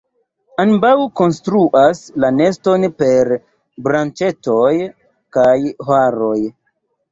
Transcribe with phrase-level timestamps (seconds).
[0.61, 3.31] Ambaŭ konstruas la neston per
[3.89, 4.73] branĉetoj
[5.39, 5.55] kaj
[5.93, 6.37] haroj.